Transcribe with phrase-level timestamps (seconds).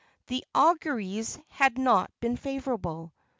[0.25, 3.13] The auguries had not been favorable.